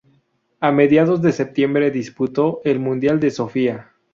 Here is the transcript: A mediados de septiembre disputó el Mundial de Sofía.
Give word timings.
A 0.59 0.71
mediados 0.71 1.21
de 1.21 1.31
septiembre 1.31 1.91
disputó 1.91 2.59
el 2.63 2.79
Mundial 2.79 3.19
de 3.19 3.29
Sofía. 3.29 3.91